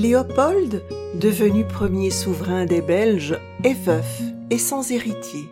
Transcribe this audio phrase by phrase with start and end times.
[0.00, 0.82] Léopold,
[1.20, 5.44] devenu premier souverain des Belges, est veuf et sans héritier.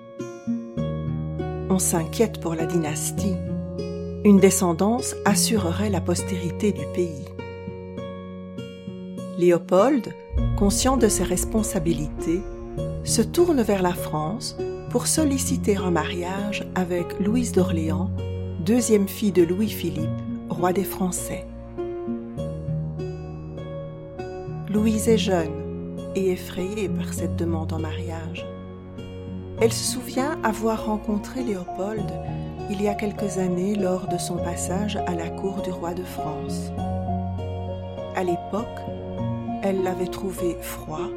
[1.69, 3.37] On s'inquiète pour la dynastie.
[4.25, 7.27] Une descendance assurerait la postérité du pays.
[9.37, 10.15] Léopold,
[10.57, 12.41] conscient de ses responsabilités,
[13.05, 14.57] se tourne vers la France
[14.89, 18.11] pour solliciter un mariage avec Louise d'Orléans,
[18.65, 20.09] deuxième fille de Louis-Philippe,
[20.49, 21.45] roi des Français.
[24.79, 28.47] Louise est jeune et effrayée par cette demande en mariage.
[29.61, 32.09] Elle se souvient avoir rencontré Léopold
[32.71, 36.05] il y a quelques années lors de son passage à la cour du roi de
[36.05, 36.71] France.
[38.15, 38.79] À l'époque,
[39.65, 41.09] elle l'avait trouvé froid,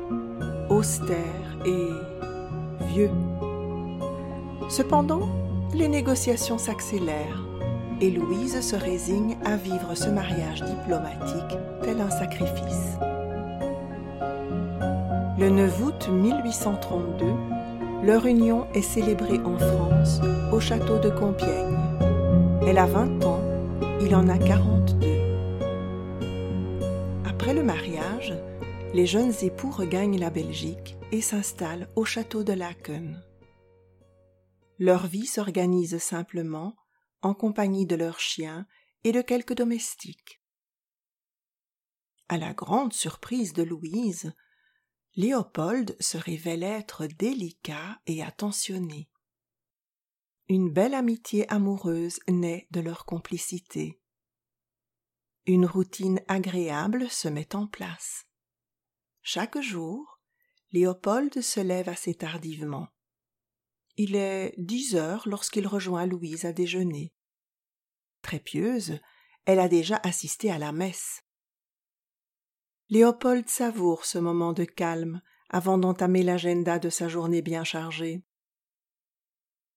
[0.71, 3.11] austère et vieux.
[4.69, 5.29] Cependant,
[5.75, 7.45] les négociations s'accélèrent
[8.01, 12.97] et Louise se résigne à vivre ce mariage diplomatique tel un sacrifice.
[15.41, 20.19] Le 9 août 1832, leur union est célébrée en France,
[20.53, 21.79] au château de Compiègne.
[22.67, 23.41] Elle a 20 ans,
[24.01, 24.99] il en a 42.
[27.25, 28.35] Après le mariage,
[28.93, 33.19] les jeunes époux regagnent la Belgique et s'installent au château de Laken.
[34.77, 36.75] Leur vie s'organise simplement
[37.23, 38.67] en compagnie de leurs chiens
[39.03, 40.39] et de quelques domestiques.
[42.29, 44.35] À la grande surprise de Louise,
[45.15, 49.09] Léopold se révèle être délicat et attentionné.
[50.47, 54.01] Une belle amitié amoureuse naît de leur complicité.
[55.45, 58.25] Une routine agréable se met en place.
[59.21, 60.21] Chaque jour,
[60.71, 62.87] Léopold se lève assez tardivement.
[63.97, 67.13] Il est dix heures lorsqu'il rejoint Louise à déjeuner.
[68.21, 68.99] Très pieuse,
[69.45, 71.21] elle a déjà assisté à la messe.
[72.91, 78.21] Léopold savoure ce moment de calme avant d'entamer l'agenda de sa journée bien chargée.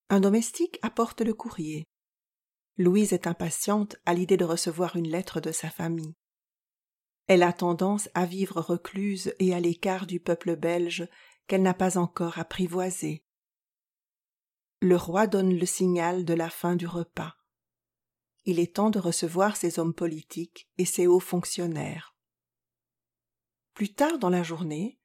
[0.09, 1.87] Un domestique apporte le courrier.
[2.77, 6.17] Louise est impatiente à l'idée de recevoir une lettre de sa famille.
[7.29, 11.09] Elle a tendance à vivre recluse et à l'écart du peuple belge
[11.47, 13.25] qu'elle n'a pas encore apprivoisé.
[14.81, 17.37] Le roi donne le signal de la fin du repas.
[18.45, 22.14] Il est temps de recevoir ses hommes politiques et ses hauts fonctionnaires.
[23.75, 24.99] Plus tard dans la journée,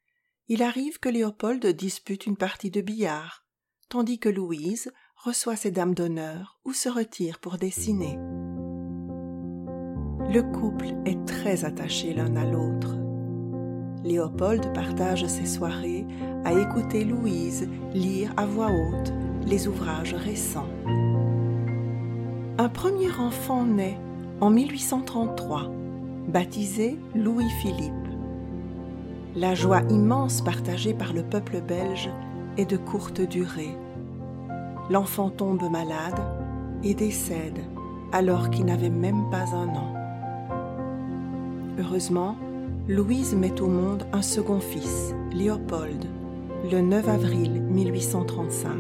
[0.48, 3.44] il arrive que Léopold dispute une partie de billard,
[3.90, 8.16] tandis que Louise reçoit ses dames d'honneur ou se retire pour dessiner.
[10.32, 12.96] Le couple est très attaché l'un à l'autre.
[14.04, 16.06] Léopold partage ses soirées
[16.46, 19.12] à écouter Louise lire à voix haute
[19.48, 20.70] les ouvrages récents.
[22.60, 23.98] Un premier enfant naît
[24.42, 25.72] en 1833,
[26.28, 28.09] baptisé Louis-Philippe.
[29.36, 32.10] La joie immense partagée par le peuple belge
[32.58, 33.78] est de courte durée.
[34.90, 36.20] L'enfant tombe malade
[36.84, 37.60] et décède
[38.12, 39.94] alors qu'il n'avait même pas un an.
[41.78, 42.38] Heureusement,
[42.88, 46.06] Louise met au monde un second fils, Léopold,
[46.72, 48.72] le 9 avril 1835.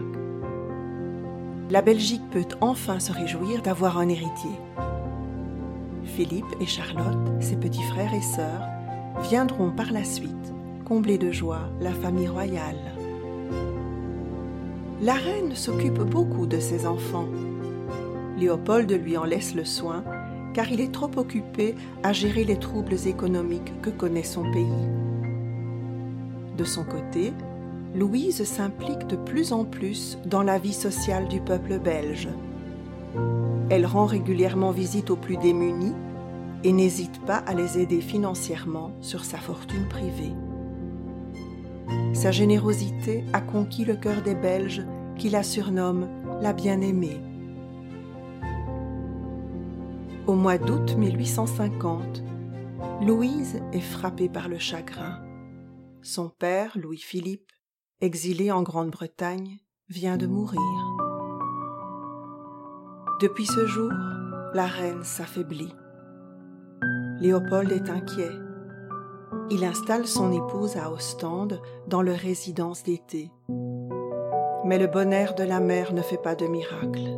[1.70, 4.60] La Belgique peut enfin se réjouir d'avoir un héritier.
[6.06, 8.79] Philippe et Charlotte, ses petits frères et sœurs,
[9.22, 10.30] viendront par la suite
[10.86, 12.96] combler de joie la famille royale.
[15.02, 17.28] La reine s'occupe beaucoup de ses enfants.
[18.38, 20.04] Léopold lui en laisse le soin
[20.54, 24.88] car il est trop occupé à gérer les troubles économiques que connaît son pays.
[26.58, 27.34] De son côté,
[27.96, 32.30] Louise s'implique de plus en plus dans la vie sociale du peuple belge.
[33.70, 35.96] Elle rend régulièrement visite aux plus démunis
[36.64, 40.34] et n'hésite pas à les aider financièrement sur sa fortune privée.
[42.14, 44.84] Sa générosité a conquis le cœur des Belges
[45.18, 46.08] qui la surnomment
[46.42, 47.22] la bien-aimée.
[50.28, 52.24] Au mois d'août 1850,
[53.02, 55.22] Louise est frappée par le chagrin.
[56.02, 57.52] Son père, Louis-Philippe,
[58.02, 60.60] exilé en Grande-Bretagne, vient de mourir.
[63.22, 63.92] Depuis ce jour,
[64.54, 65.74] la reine s'affaiblit.
[67.22, 68.32] Léopold est inquiet.
[69.50, 73.30] Il installe son épouse à Ostende dans leur résidence d'été.
[74.64, 77.18] Mais le bon air de la mère ne fait pas de miracle.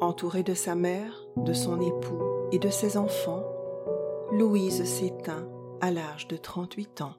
[0.00, 3.44] Entourée de sa mère, de son époux et de ses enfants,
[4.32, 5.46] Louise s'éteint
[5.82, 7.14] à l'âge de 38 ans.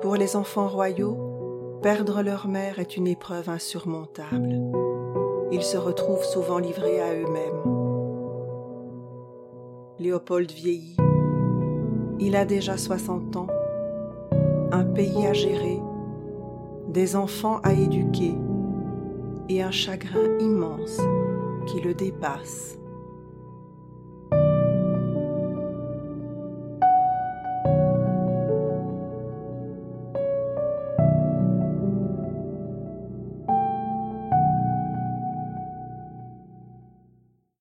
[0.00, 4.60] Pour les enfants royaux, perdre leur mère est une épreuve insurmontable.
[5.52, 7.81] Ils se retrouvent souvent livrés à eux-mêmes.
[10.02, 10.96] Léopold vieillit.
[12.18, 13.46] Il a déjà 60 ans,
[14.72, 15.78] un pays à gérer,
[16.88, 18.34] des enfants à éduquer
[19.48, 20.98] et un chagrin immense
[21.66, 22.78] qui le dépasse.